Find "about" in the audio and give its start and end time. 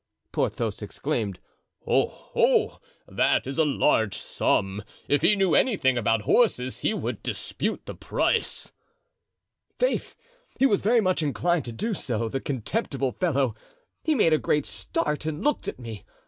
5.95-6.23